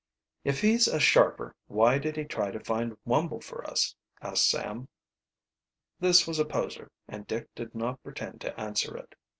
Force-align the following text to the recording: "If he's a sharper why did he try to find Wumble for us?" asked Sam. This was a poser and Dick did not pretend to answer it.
"If 0.43 0.61
he's 0.61 0.87
a 0.87 0.99
sharper 0.99 1.55
why 1.67 1.99
did 1.99 2.15
he 2.17 2.23
try 2.23 2.49
to 2.49 2.59
find 2.59 2.97
Wumble 3.05 3.39
for 3.39 3.63
us?" 3.69 3.93
asked 4.19 4.49
Sam. 4.49 4.87
This 5.99 6.25
was 6.25 6.39
a 6.39 6.45
poser 6.45 6.89
and 7.07 7.27
Dick 7.27 7.53
did 7.53 7.75
not 7.75 8.01
pretend 8.01 8.41
to 8.41 8.59
answer 8.59 8.97
it. 8.97 9.13